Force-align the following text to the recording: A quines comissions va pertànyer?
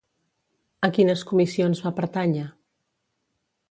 A 0.87 0.89
quines 0.95 1.23
comissions 1.33 1.85
va 1.87 1.95
pertànyer? 2.01 2.51